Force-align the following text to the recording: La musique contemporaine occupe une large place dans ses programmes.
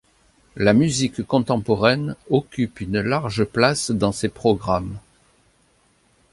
La 0.55 0.73
musique 0.73 1.21
contemporaine 1.27 2.15
occupe 2.31 2.81
une 2.81 3.01
large 3.01 3.43
place 3.43 3.91
dans 3.91 4.11
ses 4.11 4.29
programmes. 4.29 4.97